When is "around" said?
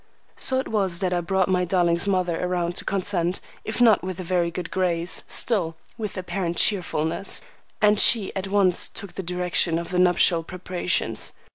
2.43-2.73